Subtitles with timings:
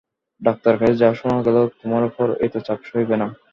[0.41, 3.27] ডাক্তারের কাছে যা শোনা গেল, তোমার উপর এত চাপ সইবে না।